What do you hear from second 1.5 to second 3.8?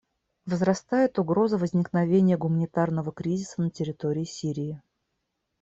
возникновения гуманитарного кризиса на